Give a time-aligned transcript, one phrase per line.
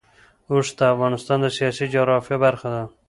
[0.51, 2.83] اوښ د افغانستان د سیاسي جغرافیه برخه ده.